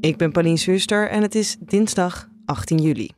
Ik 0.00 0.16
ben 0.16 0.32
Pauline 0.32 0.56
Zuster 0.56 1.08
en 1.08 1.22
het 1.22 1.34
is 1.34 1.56
dinsdag 1.60 2.28
18 2.44 2.78
juli. 2.78 3.10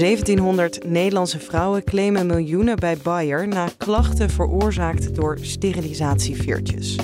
...1700 0.00 0.86
Nederlandse 0.86 1.38
vrouwen 1.38 1.84
claimen 1.84 2.26
miljoenen 2.26 2.76
bij 2.76 2.96
Bayer... 3.02 3.48
na 3.48 3.68
klachten 3.76 4.30
veroorzaakt 4.30 5.14
door 5.14 5.38
sterilisatieveertjes. 5.40 6.96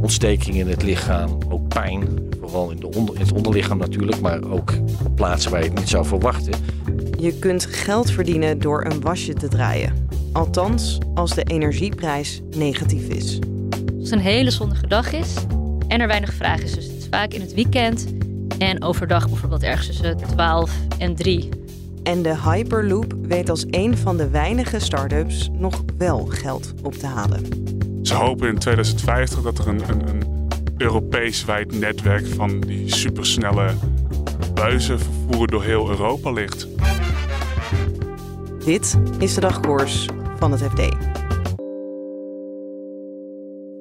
Ontsteking 0.00 0.56
in 0.56 0.68
het 0.68 0.82
lichaam, 0.82 1.38
ook 1.48 1.68
pijn. 1.68 2.28
Vooral 2.40 2.70
in, 2.70 2.80
de 2.80 2.86
onder, 2.86 3.14
in 3.14 3.20
het 3.20 3.32
onderlichaam 3.32 3.78
natuurlijk, 3.78 4.20
maar 4.20 4.50
ook 4.50 4.72
op 5.04 5.16
plaatsen 5.16 5.50
waar 5.50 5.62
je 5.62 5.68
het 5.68 5.78
niet 5.78 5.88
zou 5.88 6.06
verwachten. 6.06 6.52
Je 7.18 7.38
kunt 7.38 7.66
geld 7.66 8.10
verdienen 8.10 8.58
door 8.58 8.84
een 8.84 9.00
wasje 9.00 9.32
te 9.32 9.48
draaien. 9.48 10.09
Althans, 10.32 10.98
als 11.14 11.34
de 11.34 11.42
energieprijs 11.42 12.40
negatief 12.56 13.08
is. 13.08 13.38
Als 13.70 14.10
het 14.10 14.12
een 14.12 14.18
hele 14.18 14.50
zonnige 14.50 14.86
dag 14.86 15.12
is 15.12 15.34
en 15.88 16.00
er 16.00 16.06
weinig 16.06 16.32
vraag 16.32 16.60
is. 16.60 16.74
Dus 16.74 16.86
het 16.86 16.96
is 16.96 17.06
vaak 17.10 17.32
in 17.32 17.40
het 17.40 17.54
weekend 17.54 18.06
en 18.58 18.82
overdag 18.82 19.28
bijvoorbeeld 19.28 19.62
ergens 19.62 19.86
tussen 19.86 20.16
12 20.16 20.72
en 20.98 21.14
3. 21.14 21.48
En 22.02 22.22
de 22.22 22.36
Hyperloop 22.42 23.14
weet 23.22 23.50
als 23.50 23.64
een 23.70 23.96
van 23.96 24.16
de 24.16 24.28
weinige 24.28 24.78
start-ups 24.78 25.48
nog 25.52 25.82
wel 25.98 26.26
geld 26.26 26.74
op 26.82 26.94
te 26.94 27.06
halen. 27.06 27.46
Ze 28.02 28.14
hopen 28.14 28.48
in 28.48 28.58
2050 28.58 29.40
dat 29.42 29.58
er 29.58 29.68
een, 29.68 29.82
een, 29.88 30.08
een 30.08 30.48
Europees 30.76 31.44
wijd 31.44 31.78
netwerk 31.78 32.26
van 32.26 32.60
die 32.60 32.94
supersnelle 32.94 33.70
buizenvervoer 34.54 35.46
door 35.46 35.62
heel 35.62 35.88
Europa 35.88 36.30
ligt. 36.30 36.68
Dit 38.64 38.98
is 39.18 39.34
de 39.34 39.40
dagkoers 39.40 40.06
van 40.40 40.52
het 40.52 40.62
FD. 40.62 40.78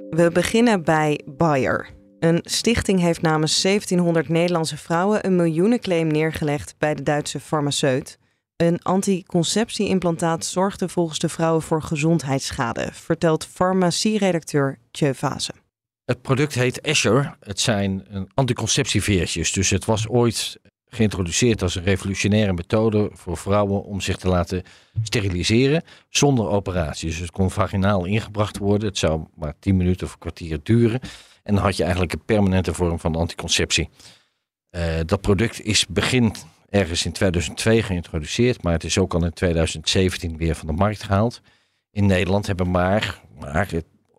We 0.10 0.30
beginnen 0.34 0.84
bij 0.84 1.20
Bayer. 1.26 1.90
Een 2.20 2.40
stichting 2.44 3.00
heeft 3.00 3.22
namens 3.22 3.62
1700 3.62 4.30
Nederlandse 4.30 4.78
vrouwen 4.78 5.26
een 5.26 5.36
miljoenenclaim 5.36 6.08
neergelegd 6.08 6.76
bij 6.78 6.96
de 6.96 7.04
Duitse 7.04 7.40
farmaceut. 7.40 8.18
Een 8.56 8.82
anticonceptieimplantaat 8.82 10.46
zorgde 10.46 10.90
volgens 10.90 11.20
de 11.20 11.30
vrouwen 11.30 11.62
voor 11.62 11.82
gezondheidsschade, 11.82 12.90
vertelt 12.92 13.46
farmacieredacteur 13.46 14.80
Tjeu 14.92 15.14
Vase. 15.14 15.52
Het 16.06 16.22
product 16.22 16.56
heet 16.56 16.82
Asher. 16.82 17.38
Het 17.40 17.60
zijn 17.60 18.06
anticonceptieveertjes. 18.34 19.52
Dus 19.52 19.70
het 19.70 19.86
was 19.86 20.08
ooit 20.08 20.60
geïntroduceerd 20.90 21.62
als 21.62 21.76
een 21.76 21.84
revolutionaire 21.84 22.54
methode 22.54 23.10
voor 23.14 23.38
vrouwen 23.38 23.84
om 23.84 24.02
zich 24.02 24.18
te 24.18 24.28
laten 24.28 24.64
steriliseren 25.04 25.84
zonder 26.10 26.48
operatie. 26.48 27.10
Dus 27.10 27.18
het 27.18 27.32
kon 27.32 27.52
vaginaal 27.52 28.06
ingebracht 28.06 28.58
worden. 28.58 28.88
Het 28.88 28.98
zou 28.98 29.24
maar 29.36 29.54
10 29.60 29.78
minuten 29.78 30.06
of 30.06 30.14
een 30.14 30.20
kwartier 30.20 30.60
duren. 30.64 31.00
En 31.44 31.56
dan 31.56 31.64
had 31.64 31.78
je 31.78 31.84
eigenlijk 31.84 32.14
een 32.14 32.26
permanente 32.26 32.74
vorm 32.74 33.00
van 33.00 33.16
anticonceptie. 33.16 33.90
Uh, 34.72 34.84
dat 35.06 35.22
product 35.22 35.66
is 35.66 35.86
begin 35.88 36.36
ergens 36.70 37.06
in 37.06 37.12
2002 37.12 37.84
geïntroduceerd, 37.84 38.64
maar 38.64 38.74
het 38.74 38.84
is 38.84 38.98
ook 38.98 39.14
al 39.14 39.26
in 39.26 39.34
2017 39.34 40.38
weer 40.38 40.56
van 40.56 40.68
de 40.68 40.74
markt 40.74 41.04
gehaald. 41.04 41.42
In 41.92 42.06
Nederland 42.06 42.48
hebben 42.48 42.72
maar, 42.72 43.22
maar 43.40 43.56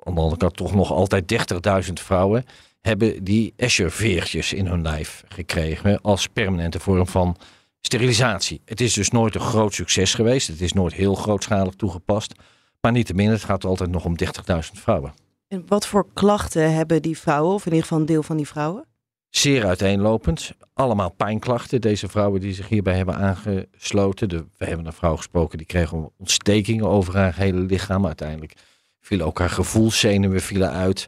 aan 0.03 0.15
de 0.15 0.21
andere 0.21 0.37
kant 0.37 0.57
toch 0.57 0.75
nog 0.75 0.91
altijd 0.91 1.53
30.000 1.87 1.93
vrouwen 1.93 2.45
hebben 2.81 3.25
die 3.25 3.53
Escher-veertjes 3.57 4.53
in 4.53 4.67
hun 4.67 4.83
lijf 4.83 5.25
gekregen 5.29 6.01
als 6.01 6.27
permanente 6.27 6.81
vorm 6.81 7.07
van 7.07 7.37
sterilisatie. 7.81 8.61
Het 8.65 8.81
is 8.81 8.93
dus 8.95 9.11
nooit 9.11 9.35
een 9.35 9.41
groot 9.41 9.75
succes 9.75 10.15
geweest. 10.15 10.49
Het 10.49 10.61
is 10.61 10.73
nooit 10.73 10.93
heel 10.93 11.15
grootschalig 11.15 11.75
toegepast. 11.75 12.35
Maar 12.81 12.93
niettemin, 12.93 13.31
het 13.31 13.45
gaat 13.45 13.65
altijd 13.65 13.91
nog 13.91 14.05
om 14.05 14.15
30.000 14.25 14.61
vrouwen. 14.73 15.13
En 15.49 15.65
wat 15.67 15.87
voor 15.87 16.07
klachten 16.15 16.75
hebben 16.75 17.03
die 17.03 17.19
vrouwen, 17.19 17.55
of 17.55 17.67
in 17.67 17.73
ieder 17.73 17.83
geval 17.83 17.99
een 18.01 18.07
deel 18.07 18.23
van 18.23 18.37
die 18.37 18.47
vrouwen? 18.47 18.85
Zeer 19.31 19.67
uiteenlopend. 19.67 20.53
Allemaal 20.75 21.11
pijnklachten. 21.11 21.81
Deze 21.81 22.09
vrouwen 22.09 22.41
die 22.41 22.55
zich 22.55 22.69
hierbij 22.69 22.97
hebben 22.97 23.17
aangesloten. 23.17 24.29
De, 24.29 24.47
we 24.57 24.65
hebben 24.65 24.87
een 24.87 24.93
vrouw 24.93 25.17
gesproken 25.17 25.59
die 25.59 25.67
kreeg 25.67 25.93
ontstekingen 25.93 26.87
over 26.87 27.17
haar 27.17 27.37
hele 27.37 27.61
lichaam. 27.61 28.07
Uiteindelijk 28.07 28.53
vielen 29.01 29.27
ook 29.27 29.39
haar 29.39 29.51
gevoelszenuwen 29.51 30.41
vielen 30.41 30.71
uit. 30.71 31.07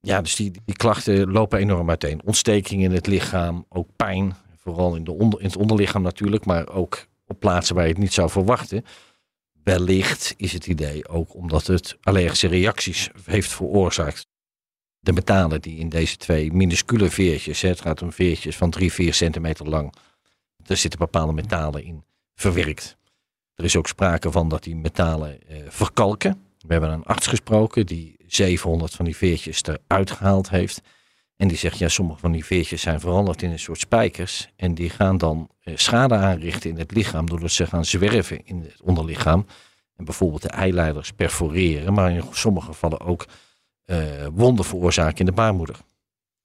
Ja, 0.00 0.20
dus 0.20 0.34
die, 0.36 0.52
klachten 0.72 1.30
lopen 1.30 1.58
enorm 1.58 1.88
uiteen. 1.88 2.22
Ontsteking 2.24 2.82
in 2.82 2.92
het 2.92 3.06
lichaam, 3.06 3.66
ook 3.68 3.88
pijn. 3.96 4.34
Vooral 4.56 4.94
in, 4.94 5.04
de 5.04 5.12
onder, 5.12 5.40
in 5.40 5.46
het 5.46 5.56
onderlichaam 5.56 6.02
natuurlijk, 6.02 6.44
maar 6.44 6.68
ook 6.68 7.06
op 7.26 7.40
plaatsen 7.40 7.74
waar 7.74 7.84
je 7.84 7.92
het 7.92 8.00
niet 8.00 8.12
zou 8.12 8.30
verwachten. 8.30 8.84
Wellicht 9.62 10.34
is 10.36 10.52
het 10.52 10.66
idee 10.66 11.08
ook 11.08 11.34
omdat 11.34 11.66
het 11.66 11.96
allergische 12.00 12.48
reacties 12.48 13.10
heeft 13.24 13.50
veroorzaakt. 13.50 14.26
De 15.00 15.12
metalen 15.12 15.60
die 15.60 15.78
in 15.78 15.88
deze 15.88 16.16
twee 16.16 16.52
minuscule 16.52 17.10
veertjes, 17.10 17.60
het 17.60 17.80
gaat 17.80 18.02
om 18.02 18.12
veertjes 18.12 18.56
van 18.56 18.70
3, 18.70 18.92
4 18.92 19.14
centimeter 19.14 19.68
lang, 19.68 19.94
er 20.66 20.76
zitten 20.76 20.98
bepaalde 20.98 21.32
metalen 21.32 21.84
in 21.84 22.04
verwerkt. 22.34 22.96
Er 23.54 23.64
is 23.64 23.76
ook 23.76 23.88
sprake 23.88 24.30
van 24.30 24.48
dat 24.48 24.62
die 24.62 24.76
metalen 24.76 25.48
eh, 25.48 25.56
verkalken. 25.68 26.42
We 26.58 26.72
hebben 26.72 26.90
een 26.90 27.04
arts 27.04 27.26
gesproken 27.26 27.86
die 27.86 28.17
700 28.28 28.94
van 28.94 29.04
die 29.04 29.16
veertjes 29.16 29.62
eruit 29.62 30.10
gehaald 30.10 30.50
heeft. 30.50 30.80
En 31.36 31.48
die 31.48 31.56
zegt, 31.56 31.78
ja, 31.78 31.88
sommige 31.88 32.20
van 32.20 32.32
die 32.32 32.44
veertjes 32.44 32.80
zijn 32.80 33.00
veranderd 33.00 33.42
in 33.42 33.50
een 33.50 33.58
soort 33.58 33.78
spijkers. 33.78 34.48
En 34.56 34.74
die 34.74 34.90
gaan 34.90 35.18
dan 35.18 35.50
eh, 35.60 35.76
schade 35.76 36.14
aanrichten 36.14 36.70
in 36.70 36.78
het 36.78 36.92
lichaam 36.92 37.26
doordat 37.26 37.50
ze 37.50 37.66
gaan 37.66 37.84
zwerven 37.84 38.46
in 38.46 38.62
het 38.62 38.82
onderlichaam. 38.82 39.46
En 39.96 40.04
bijvoorbeeld 40.04 40.42
de 40.42 40.48
eileiders 40.48 41.12
perforeren, 41.12 41.92
maar 41.92 42.10
in 42.12 42.24
sommige 42.30 42.66
gevallen 42.66 43.00
ook 43.00 43.26
uh, 43.86 44.26
wonden 44.32 44.64
veroorzaken 44.64 45.18
in 45.18 45.26
de 45.26 45.32
baarmoeder. 45.32 45.76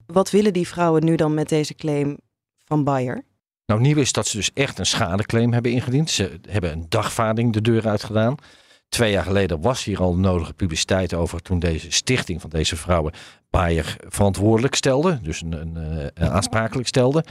Wat 0.05 0.29
willen 0.29 0.53
die 0.53 0.67
vrouwen 0.67 1.05
nu 1.05 1.15
dan 1.15 1.33
met 1.33 1.49
deze 1.49 1.75
claim 1.75 2.17
van 2.65 2.83
Bayer? 2.83 3.23
Nou, 3.65 3.81
nieuw 3.81 3.97
is 3.97 4.11
dat 4.11 4.27
ze 4.27 4.37
dus 4.37 4.53
echt 4.53 4.79
een 4.79 4.85
schadeclaim 4.85 5.53
hebben 5.53 5.71
ingediend. 5.71 6.09
Ze 6.09 6.39
hebben 6.49 6.71
een 6.71 6.85
dagvaarding 6.89 7.53
de 7.53 7.61
deur 7.61 7.87
uitgedaan. 7.87 8.35
Twee 8.93 9.11
jaar 9.11 9.23
geleden 9.23 9.61
was 9.61 9.83
hier 9.83 10.01
al 10.01 10.15
nodige 10.15 10.53
publiciteit 10.53 11.13
over 11.13 11.41
toen 11.41 11.59
deze 11.59 11.91
stichting 11.91 12.41
van 12.41 12.49
deze 12.49 12.75
vrouwen 12.75 13.13
Bayer 13.49 13.95
verantwoordelijk 14.07 14.75
stelde, 14.75 15.19
dus 15.21 15.41
een, 15.41 15.51
een, 15.51 15.75
een 15.75 16.11
eh, 16.13 16.33
aansprakelijk 16.33 16.87
stelde. 16.87 17.25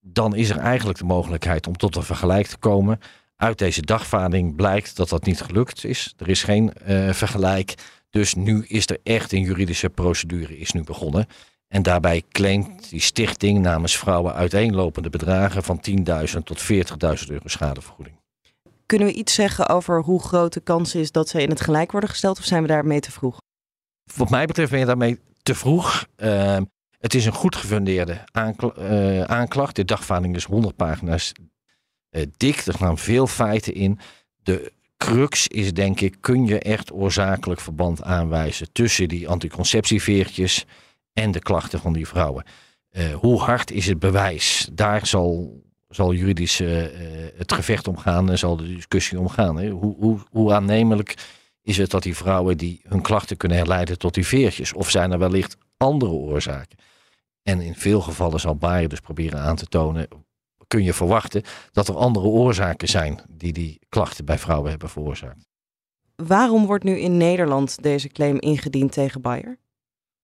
Dan 0.00 0.34
is 0.34 0.50
er 0.50 0.58
eigenlijk 0.58 0.98
de 0.98 1.04
mogelijkheid 1.04 1.66
om 1.66 1.76
tot 1.76 1.96
een 1.96 2.02
vergelijk 2.02 2.46
te 2.46 2.56
komen. 2.56 3.00
Uit 3.36 3.58
deze 3.58 3.82
dagvaarding 3.82 4.56
blijkt 4.56 4.96
dat 4.96 5.08
dat 5.08 5.24
niet 5.24 5.40
gelukt 5.40 5.84
is. 5.84 6.14
Er 6.16 6.28
is 6.28 6.42
geen 6.42 6.72
uh, 6.88 7.12
vergelijk. 7.12 7.74
Dus 8.10 8.34
nu 8.34 8.64
is 8.66 8.86
er 8.86 8.98
echt 9.02 9.32
een 9.32 9.42
juridische 9.42 9.90
procedure 9.90 10.58
is 10.58 10.72
nu 10.72 10.82
begonnen. 10.82 11.26
En 11.68 11.82
daarbij 11.82 12.22
claimt 12.30 12.90
die 12.90 13.00
stichting 13.00 13.58
namens 13.58 13.96
vrouwen 13.96 14.34
uiteenlopende 14.34 15.10
bedragen 15.10 15.62
van 15.62 15.80
10.000 15.90 16.38
tot 16.44 16.62
40.000 16.62 17.26
euro 17.28 17.48
schadevergoeding. 17.48 18.16
Kunnen 18.86 19.08
we 19.08 19.14
iets 19.14 19.34
zeggen 19.34 19.68
over 19.68 20.02
hoe 20.02 20.22
groot 20.22 20.52
de 20.52 20.60
kans 20.60 20.94
is 20.94 21.12
dat 21.12 21.28
ze 21.28 21.42
in 21.42 21.50
het 21.50 21.60
gelijk 21.60 21.92
worden 21.92 22.10
gesteld 22.10 22.38
of 22.38 22.44
zijn 22.44 22.62
we 22.62 22.68
daarmee 22.68 23.00
te 23.00 23.12
vroeg? 23.12 23.40
Wat 24.14 24.30
mij 24.30 24.46
betreft 24.46 24.70
ben 24.70 24.80
je 24.80 24.86
daarmee 24.86 25.18
te 25.42 25.54
vroeg. 25.54 26.06
Uh, 26.16 26.58
het 26.98 27.14
is 27.14 27.26
een 27.26 27.32
goed 27.32 27.56
gefundeerde 27.56 28.24
uh, 28.32 29.22
aanklacht. 29.22 29.76
De 29.76 29.84
dagvaarding 29.84 30.36
is 30.36 30.44
100 30.44 30.76
pagina's 30.76 31.32
uh, 32.10 32.22
dik. 32.36 32.66
Er 32.66 32.74
gaan 32.74 32.98
veel 32.98 33.26
feiten 33.26 33.74
in. 33.74 33.98
De 34.42 34.72
crux 34.96 35.48
is 35.48 35.72
denk 35.72 36.00
ik, 36.00 36.16
kun 36.20 36.46
je 36.46 36.58
echt 36.58 36.92
oorzakelijk 36.92 37.60
verband 37.60 38.02
aanwijzen 38.02 38.72
tussen 38.72 39.08
die 39.08 39.28
anticonceptieveertjes 39.28 40.64
en 41.12 41.30
de 41.30 41.40
klachten 41.40 41.80
van 41.80 41.92
die 41.92 42.08
vrouwen. 42.08 42.44
Uh, 42.90 43.14
hoe 43.14 43.40
hard 43.40 43.70
is 43.70 43.86
het 43.86 43.98
bewijs? 43.98 44.68
Daar 44.72 45.06
zal 45.06 45.60
zal 45.96 46.12
juridisch 46.12 46.60
uh, 46.60 46.84
het 47.36 47.52
gevecht 47.52 47.88
omgaan 47.88 48.30
en 48.30 48.38
zal 48.38 48.56
de 48.56 48.74
discussie 48.74 49.18
omgaan. 49.18 49.56
Hè? 49.56 49.70
Hoe, 49.70 49.96
hoe, 49.98 50.18
hoe 50.30 50.52
aannemelijk 50.52 51.14
is 51.62 51.76
het 51.76 51.90
dat 51.90 52.02
die 52.02 52.16
vrouwen 52.16 52.56
die 52.56 52.80
hun 52.88 53.02
klachten 53.02 53.36
kunnen 53.36 53.58
herleiden 53.58 53.98
tot 53.98 54.14
die 54.14 54.26
veertjes? 54.26 54.72
Of 54.72 54.90
zijn 54.90 55.12
er 55.12 55.18
wellicht 55.18 55.56
andere 55.76 56.12
oorzaken? 56.12 56.78
En 57.42 57.60
in 57.60 57.74
veel 57.74 58.00
gevallen 58.00 58.40
zal 58.40 58.56
Bayer 58.56 58.88
dus 58.88 59.00
proberen 59.00 59.40
aan 59.40 59.56
te 59.56 59.66
tonen, 59.66 60.08
kun 60.66 60.82
je 60.82 60.92
verwachten 60.92 61.42
dat 61.72 61.88
er 61.88 61.96
andere 61.96 62.26
oorzaken 62.26 62.88
zijn 62.88 63.20
die 63.30 63.52
die 63.52 63.78
klachten 63.88 64.24
bij 64.24 64.38
vrouwen 64.38 64.70
hebben 64.70 64.88
veroorzaakt. 64.88 65.46
waarom 66.16 66.66
wordt 66.66 66.84
nu 66.84 66.98
in 66.98 67.16
Nederland 67.16 67.82
deze 67.82 68.08
claim 68.08 68.38
ingediend 68.38 68.92
tegen 68.92 69.20
Bayer? 69.20 69.58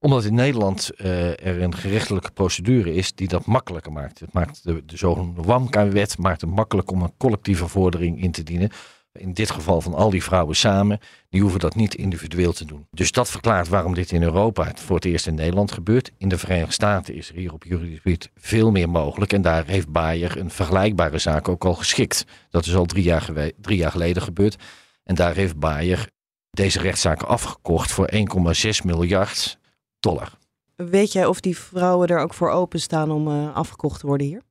Omdat 0.03 0.25
in 0.25 0.35
Nederland 0.35 0.91
uh, 0.97 1.31
er 1.31 1.63
een 1.63 1.75
gerechtelijke 1.75 2.31
procedure 2.31 2.95
is 2.95 3.15
die 3.15 3.29
dat 3.29 3.47
makkelijker 3.47 3.93
maakt. 3.93 4.21
Het 4.21 4.33
maakt 4.33 4.65
de, 4.65 4.85
de 4.85 4.97
zogenoemde 4.97 5.43
WAMKA-wet 5.43 6.19
maakt 6.19 6.41
het 6.41 6.51
makkelijk 6.51 6.91
om 6.91 7.03
een 7.03 7.17
collectieve 7.17 7.69
vordering 7.69 8.23
in 8.23 8.31
te 8.31 8.43
dienen. 8.43 8.71
In 9.13 9.33
dit 9.33 9.51
geval 9.51 9.81
van 9.81 9.95
al 9.95 10.11
die 10.11 10.23
vrouwen 10.23 10.57
samen, 10.57 10.99
die 11.29 11.41
hoeven 11.41 11.61
dat 11.61 11.75
niet 11.75 11.95
individueel 11.95 12.53
te 12.53 12.65
doen. 12.65 12.87
Dus 12.91 13.13
dat 13.13 13.31
verklaart 13.31 13.69
waarom 13.69 13.95
dit 13.95 14.13
in 14.13 14.23
Europa 14.23 14.73
voor 14.75 14.97
het 14.97 15.05
eerst 15.05 15.27
in 15.27 15.35
Nederland 15.35 15.73
gebeurt. 15.73 16.13
In 16.19 16.29
de 16.29 16.39
Verenigde 16.39 16.73
Staten 16.73 17.15
is 17.15 17.29
er 17.29 17.35
hier 17.35 17.53
op 17.53 17.65
juridisch 17.65 18.01
gebied 18.01 18.31
veel 18.35 18.71
meer 18.71 18.89
mogelijk. 18.89 19.33
En 19.33 19.43
daar 19.43 19.67
heeft 19.67 19.89
Bayer 19.89 20.39
een 20.39 20.51
vergelijkbare 20.51 21.19
zaak 21.19 21.49
ook 21.49 21.65
al 21.65 21.75
geschikt. 21.75 22.25
Dat 22.51 22.67
is 22.67 22.77
al 22.77 22.87
drie 22.87 23.05
jaar, 23.05 23.31
jaar 23.61 23.91
geleden 23.91 24.23
gebeurd. 24.23 24.57
En 25.05 25.15
daar 25.15 25.35
heeft 25.35 25.59
Bayer 25.59 26.09
deze 26.51 26.79
rechtszaak 26.79 27.23
afgekocht 27.23 27.93
voor 27.93 28.11
1,6 28.13 28.85
miljard 28.85 29.61
dollar. 30.03 30.39
Weet 30.77 31.13
jij 31.13 31.27
of 31.27 31.41
die 31.41 31.59
vrouwen 31.59 32.09
er 32.09 32.19
ook 32.19 32.35
voor 32.35 32.51
openstaan 32.51 33.11
om 33.11 33.29
uh, 33.29 33.55
afgekocht 33.55 34.01
te 34.01 34.07
worden 34.07 34.27
hier? 34.27 34.43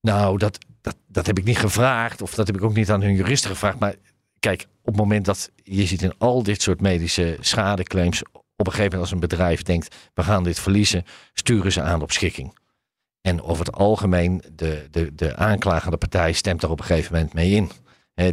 Nou, 0.00 0.38
dat, 0.38 0.58
dat, 0.80 0.96
dat 1.06 1.26
heb 1.26 1.38
ik 1.38 1.44
niet 1.44 1.58
gevraagd. 1.58 2.22
Of 2.22 2.34
dat 2.34 2.46
heb 2.46 2.56
ik 2.56 2.62
ook 2.62 2.74
niet 2.74 2.90
aan 2.90 3.02
hun 3.02 3.14
juristen 3.14 3.50
gevraagd. 3.50 3.78
Maar 3.78 3.94
kijk, 4.38 4.66
op 4.80 4.86
het 4.86 4.96
moment 4.96 5.24
dat 5.24 5.50
je 5.62 5.86
ziet 5.86 6.02
in 6.02 6.14
al 6.18 6.42
dit 6.42 6.62
soort 6.62 6.80
medische 6.80 7.36
schadeclaims. 7.40 8.22
op 8.32 8.66
een 8.66 8.72
gegeven 8.72 8.82
moment 8.82 9.00
als 9.00 9.10
een 9.10 9.28
bedrijf 9.28 9.62
denkt: 9.62 9.96
we 10.14 10.22
gaan 10.22 10.44
dit 10.44 10.60
verliezen, 10.60 11.04
sturen 11.32 11.72
ze 11.72 11.82
aan 11.82 12.02
op 12.02 12.12
schikking. 12.12 12.58
En 13.20 13.42
over 13.42 13.66
het 13.66 13.74
algemeen, 13.74 14.42
de, 14.52 14.88
de, 14.90 15.14
de 15.14 15.36
aanklagende 15.36 15.96
partij 15.96 16.32
stemt 16.32 16.62
er 16.62 16.70
op 16.70 16.78
een 16.78 16.84
gegeven 16.84 17.12
moment 17.12 17.34
mee 17.34 17.50
in. 17.50 17.70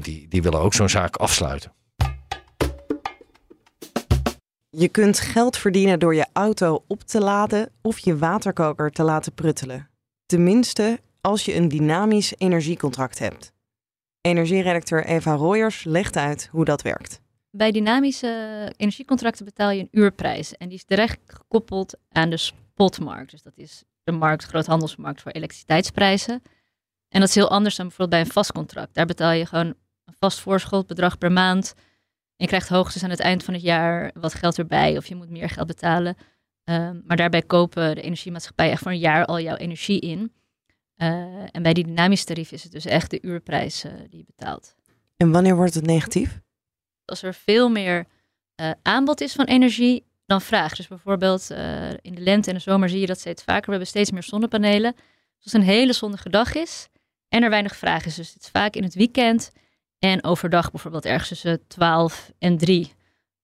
die, 0.02 0.28
die 0.28 0.42
willen 0.42 0.60
ook 0.60 0.74
zo'n 0.74 0.90
zaak 0.90 1.16
afsluiten. 1.16 1.72
Je 4.70 4.88
kunt 4.88 5.20
geld 5.20 5.58
verdienen 5.58 6.00
door 6.00 6.16
je 6.16 6.26
auto 6.34 6.84
op 6.88 7.04
te 7.04 7.20
laden 7.20 7.72
of 7.82 8.00
je 8.00 8.18
waterkoker 8.18 8.92
te 8.92 9.04
laten 9.04 9.34
pruttelen. 9.34 9.90
Tenminste, 10.26 11.00
als 11.22 11.46
je 11.46 11.56
een 11.56 11.68
dynamisch 11.68 12.34
energiecontract 12.38 13.20
hebt. 13.20 13.54
Energieredacteur 14.22 15.06
Eva 15.06 15.34
Royers 15.34 15.84
legt 15.84 16.16
uit 16.16 16.50
hoe 16.52 16.66
dat 16.66 16.82
werkt. 16.82 17.22
Bij 17.52 17.72
dynamische 17.72 18.74
energiecontracten 18.78 19.46
betaal 19.46 19.70
je 19.70 19.82
een 19.82 19.88
uurprijs 19.92 20.58
en 20.58 20.68
die 20.68 20.78
is 20.78 20.86
direct 20.86 21.20
gekoppeld 21.26 21.98
aan 22.12 22.30
de 22.30 22.38
spotmarkt. 22.38 23.32
Dus 23.32 23.42
dat 23.42 23.58
is 23.58 23.84
de 24.04 24.12
markt, 24.12 24.44
groothandelsmarkt 24.44 25.22
voor 25.22 25.32
elektriciteitsprijzen. 25.32 26.42
En 27.10 27.20
dat 27.20 27.30
is 27.30 27.36
heel 27.36 27.50
anders 27.50 27.76
dan 27.76 27.88
bijvoorbeeld 27.88 28.20
bij 28.20 28.28
een 28.28 28.36
vast 28.36 28.52
contract. 28.52 28.94
Daar 28.94 29.06
betaal 29.06 29.32
je 29.32 29.46
gewoon 29.46 29.68
een 30.06 30.16
vast 30.20 30.40
voorschotbedrag 30.40 31.18
per 31.18 31.32
maand. 31.32 31.74
Je 32.38 32.48
krijgt 32.48 32.70
hoogstens 32.70 33.04
aan 33.04 33.10
het 33.10 33.20
eind 33.20 33.44
van 33.44 33.54
het 33.54 33.64
jaar 33.64 34.12
wat 34.14 34.34
geld 34.34 34.58
erbij 34.58 34.98
of 34.98 35.06
je 35.08 35.16
moet 35.16 35.30
meer 35.30 35.50
geld 35.50 35.68
betalen. 35.68 36.18
Um, 36.64 37.04
maar 37.06 37.18
daarbij 37.18 37.42
kopen 37.42 37.96
de 37.96 38.02
energiemaatschappijen 38.02 38.72
echt 38.72 38.82
voor 38.82 38.92
een 38.92 39.00
jaar 39.00 39.26
al 39.26 39.40
jouw 39.40 39.56
energie 39.56 40.00
in. 40.00 40.34
Uh, 40.98 41.08
en 41.52 41.62
bij 41.62 41.74
die 41.74 41.86
dynamisch 41.86 42.24
tarief 42.24 42.52
is 42.52 42.64
het 42.64 42.72
dus 42.72 42.86
echt 42.86 43.12
de 43.12 43.22
uurprijs 43.22 43.86
uh, 43.86 43.92
die 44.10 44.18
je 44.18 44.24
betaalt. 44.26 44.76
En 45.18 45.32
wanneer 45.32 45.56
wordt 45.56 45.74
het 45.74 45.86
negatief? 45.86 46.40
Als 47.06 47.24
er 47.24 47.34
veel 47.34 47.70
meer 47.70 48.06
uh, 48.62 48.72
aanbod 48.82 49.22
is 49.22 49.34
van 49.34 49.46
energie 49.46 50.06
dan 50.26 50.42
vraag. 50.42 50.76
Dus 50.76 50.88
bijvoorbeeld 50.88 51.50
in 52.02 52.16
de 52.16 52.22
lente 52.22 52.50
en 52.50 52.56
de 52.56 52.62
zomer 52.62 52.90
zie 52.90 53.00
je 53.00 53.06
dat 53.06 53.20
steeds 53.20 53.44
vaker. 53.44 53.66
We 53.66 53.70
hebben 53.70 53.88
steeds 53.88 54.12
meer 54.12 54.24
zonnepanelen. 54.24 54.94
Dus 54.94 55.44
als 55.44 55.52
het 55.52 55.62
een 55.62 55.68
hele 55.68 55.94
zonnige 55.94 56.30
dag 56.30 56.56
is 56.56 56.88
en 57.30 57.44
er 57.44 57.50
weinig 57.50 57.76
vraag 57.76 58.06
is. 58.06 58.16
Dus 58.16 58.34
het 58.34 58.44
is 58.44 58.50
vaak 58.50 58.76
in 58.76 58.84
het 58.84 58.96
weekend 58.96 59.52
en 60.00 60.24
overdag 60.24 60.72
bijvoorbeeld 60.72 61.06
ergens 61.06 61.28
tussen 61.30 61.68
12 61.68 62.32
en 62.40 62.58
3. 62.58 62.96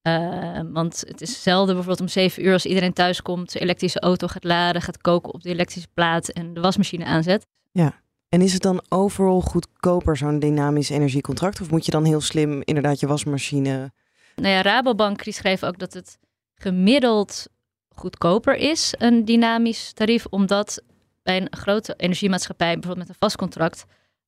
Uh, 0.08 0.60
want 0.72 1.04
het 1.08 1.22
is 1.22 1.44
zelden 1.44 1.76
bijvoorbeeld 1.76 2.02
om 2.02 2.08
7 2.08 2.46
uur 2.46 2.54
als 2.54 2.66
iedereen 2.66 2.94
thuis 2.94 3.22
komt, 3.22 3.52
de 3.52 3.60
elektrische 3.60 4.00
auto 4.00 4.28
gaat 4.28 4.44
laden, 4.44 4.82
gaat 4.82 5.02
koken 5.02 5.34
op 5.34 5.44
de 5.44 5.50
elektrische 5.50 5.90
plaat 5.94 6.30
en 6.30 6.54
de 6.54 6.62
wasmachine 6.62 7.06
aanzet. 7.06 7.46
Ja, 7.72 8.02
en 8.30 8.42
is 8.42 8.54
het 8.54 8.62
dan 8.62 8.84
overal 8.90 9.42
goedkoper 9.42 10.18
zo'n 10.18 10.40
dynamisch 10.40 10.90
energiecontract? 10.90 11.62
Of 11.62 11.72
moet 11.72 11.86
je 11.86 11.92
dan 11.92 12.06
heel 12.06 12.22
slim 12.22 12.62
inderdaad 12.64 13.00
je 13.00 13.08
wasmachine... 13.08 13.92
Nou 14.36 14.54
ja, 14.54 14.62
Rabobank 14.62 15.24
die 15.24 15.34
schreef 15.34 15.64
ook 15.64 15.80
dat 15.80 15.94
het 15.94 16.18
gemiddeld 16.56 17.48
goedkoper 17.90 18.56
is, 18.56 18.94
een 18.98 19.26
dynamisch 19.26 19.94
tarief, 19.94 20.26
omdat 20.30 20.82
bij 21.24 21.42
een 21.42 21.48
grote 21.58 21.94
energiemaatschappij, 21.98 22.74
bijvoorbeeld 22.74 23.08
met 23.08 23.10
een 23.10 23.22
vast 23.28 23.36
contract, 23.36 23.86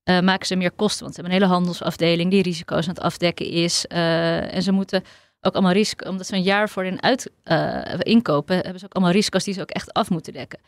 uh, 0.09 0.19
maken 0.19 0.45
ze 0.45 0.55
meer 0.55 0.71
kosten. 0.71 1.03
Want 1.03 1.15
ze 1.15 1.21
hebben 1.21 1.37
een 1.37 1.43
hele 1.43 1.59
handelsafdeling 1.59 2.31
die 2.31 2.41
risico's 2.41 2.87
aan 2.87 2.93
het 2.93 3.03
afdekken 3.03 3.45
is. 3.45 3.85
Uh, 3.91 4.53
en 4.55 4.61
ze 4.61 4.71
moeten 4.71 5.03
ook 5.41 5.53
allemaal 5.53 5.71
risico's, 5.71 6.09
omdat 6.09 6.27
ze 6.27 6.35
een 6.35 6.43
jaar 6.43 6.69
voor 6.69 6.83
hun 6.83 7.01
uit, 7.01 7.31
uh, 7.43 7.81
inkopen, 7.97 8.55
hebben 8.55 8.79
ze 8.79 8.85
ook 8.85 8.93
allemaal 8.93 9.13
risico's 9.13 9.43
die 9.43 9.53
ze 9.53 9.61
ook 9.61 9.69
echt 9.69 9.93
af 9.93 10.09
moeten 10.09 10.33
dekken. 10.33 10.59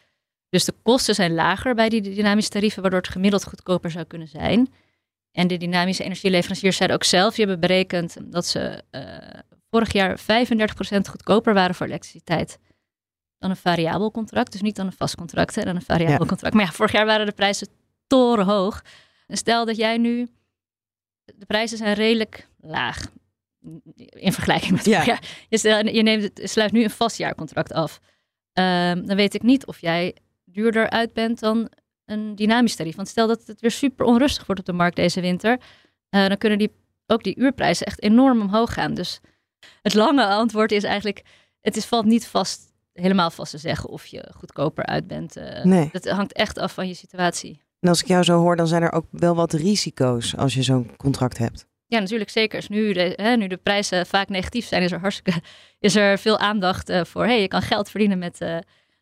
Dus 0.50 0.66
de 0.66 0.74
kosten 0.84 1.16
zijn 1.16 1.34
lager 1.34 1.76
bij 1.76 1.90
die 1.90 2.02
dynamische 2.02 2.52
tarieven, 2.52 2.82
waardoor 2.82 3.00
het 3.00 3.10
gemiddeld 3.10 3.44
goedkoper 3.44 3.92
zou 3.92 4.06
kunnen 4.06 4.28
zijn. 4.28 4.74
En 5.32 5.48
de 5.48 5.58
dynamische 5.58 6.04
energieleveranciers 6.04 6.78
zeiden 6.78 6.98
ook 6.98 7.04
zelf, 7.04 7.36
die 7.36 7.46
hebben 7.46 7.68
berekend 7.68 8.18
dat 8.22 8.46
ze 8.46 8.84
vorig 9.70 9.94
jaar 9.94 10.20
35% 10.20 10.24
goedkoper 11.10 11.54
waren 11.54 11.76
voor 11.76 11.86
elektriciteit 11.86 12.60
dan 13.40 13.50
een 13.50 13.56
variabel 13.56 14.12
contract. 14.12 14.52
Dus 14.52 14.62
niet 14.62 14.76
dan 14.76 14.86
een 14.86 14.92
vast 14.92 15.16
contract 15.16 15.58
en 15.58 15.66
dan 15.66 15.76
een 15.76 15.82
variabel 15.82 16.26
contract. 16.26 16.54
Maar 16.56 16.66
ja, 16.66 16.72
vorig 16.72 16.92
jaar 16.92 17.06
waren 17.06 17.26
de 17.26 17.32
prijzen 17.32 17.68
torenhoog. 18.08 18.82
Stel 19.28 19.66
dat 19.66 19.76
jij 19.76 19.98
nu, 19.98 20.28
de 21.26 21.46
prijzen 21.46 21.78
zijn 21.78 21.94
redelijk 21.94 22.48
laag 22.58 23.12
in 24.10 24.34
vergelijking 24.34 24.72
met 24.72 24.86
ja. 24.86 25.20
Je, 25.50 25.94
je 25.94 26.04
neemt 26.04 26.24
het, 26.24 26.42
sluit 26.44 26.72
nu 26.72 26.84
een 26.84 26.90
vastjaarcontract 26.90 27.74
af. 27.74 28.00
Um, 28.54 29.06
dan 29.06 29.16
weet 29.16 29.34
ik 29.34 29.44
niet 29.44 29.66
of 29.66 29.82
jij 29.82 30.16
duurder 30.46 30.90
uit 30.90 31.14
bent 31.14 31.40
dan 31.40 31.70
een 32.06 32.36
dynamisch 32.36 32.76
tarief. 32.76 32.96
Want 32.96 33.08
stel 33.08 33.28
dat 33.28 33.48
het 33.48 33.62
weer 33.62 33.72
super 33.72 34.06
onrustig 34.06 34.46
wordt 34.46 34.62
op 34.62 34.68
de 34.68 34.74
markt 34.74 34.96
deze 34.96 35.22
winter, 35.22 35.60
uh, 36.10 36.28
dan 36.28 36.38
kunnen 36.38 36.58
die, 36.58 36.72
ook 37.06 37.24
die 37.24 37.38
uurprijzen 37.38 37.86
echt 37.86 38.02
enorm 38.02 38.42
omhoog 38.42 38.74
gaan. 38.74 38.94
Dus 38.94 39.20
het 39.82 39.94
lange 39.94 40.26
antwoord 40.26 40.72
is 40.72 40.84
eigenlijk, 40.84 41.24
het 41.62 41.78
is, 41.78 41.86
valt 41.86 42.06
niet 42.06 42.28
vast, 42.28 42.74
helemaal 42.94 43.32
vast 43.32 43.52
te 43.52 43.58
zeggen 43.58 43.90
of 43.90 44.06
je 44.06 44.32
goedkoper 44.36 44.86
uit 44.86 45.08
bent. 45.08 45.38
Uh, 45.38 45.64
nee. 45.64 45.90
Dat 45.92 46.08
hangt 46.10 46.34
echt 46.34 46.58
af 46.58 46.74
van 46.74 46.88
je 46.88 46.94
situatie. 46.94 47.62
En 47.80 47.90
als 47.90 48.02
ik 48.02 48.08
jou 48.08 48.24
zo 48.24 48.40
hoor, 48.40 48.56
dan 48.56 48.68
zijn 48.68 48.82
er 48.82 48.92
ook 48.92 49.06
wel 49.12 49.36
wat 49.36 49.54
risico's 49.54 50.36
als 50.36 50.54
je 50.54 50.64
zo'n 50.64 50.96
contract 50.98 51.38
hebt. 51.38 51.68
Ja, 51.88 52.00
natuurlijk 52.00 52.30
zeker. 52.30 52.60
Dus 52.60 52.70
nu, 52.70 52.94
de, 52.94 53.14
hè, 53.16 53.36
nu 53.36 53.48
de 53.48 53.58
prijzen 53.58 54.06
vaak 54.06 54.30
negatief 54.30 54.66
zijn, 54.66 54.84
is 54.84 54.92
er 54.92 55.00
hartstikke 55.00 55.42
is 55.80 55.96
er 55.96 56.18
veel 56.18 56.38
aandacht 56.38 56.90
uh, 56.90 57.04
voor. 57.04 57.26
Hey, 57.26 57.42
je 57.42 57.48
kan 57.48 57.62
geld 57.62 57.90
verdienen 57.90 58.18
met, 58.18 58.42
uh, 58.42 58.58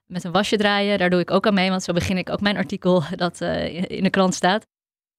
met 0.05 0.23
een 0.23 0.31
wasje 0.31 0.57
draaien. 0.57 0.97
Daar 0.97 1.09
doe 1.09 1.19
ik 1.19 1.31
ook 1.31 1.47
aan 1.47 1.53
mee, 1.53 1.69
want 1.69 1.83
zo 1.83 1.93
begin 1.93 2.17
ik 2.17 2.29
ook 2.29 2.41
mijn 2.41 2.57
artikel 2.57 3.03
dat 3.15 3.41
uh, 3.41 3.89
in 3.89 4.03
de 4.03 4.09
krant 4.09 4.33
staat. 4.33 4.67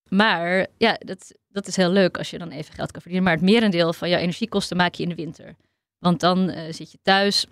Maar 0.09 0.66
ja, 0.78 0.97
dat, 0.99 1.33
dat 1.49 1.66
is 1.66 1.76
heel 1.76 1.90
leuk 1.90 2.19
als 2.19 2.31
je 2.31 2.38
dan 2.38 2.50
even 2.50 2.75
geld 2.75 2.90
kan 2.90 3.00
verdienen. 3.00 3.28
Maar 3.28 3.37
het 3.37 3.50
merendeel 3.50 3.92
van 3.92 4.09
jouw 4.09 4.21
energiekosten 4.21 4.76
maak 4.76 4.95
je 4.95 5.02
in 5.02 5.09
de 5.09 5.14
winter. 5.14 5.54
Want 5.99 6.21
dan 6.21 6.54
zit 6.71 6.92
je 6.92 6.99
thuis, 7.02 7.47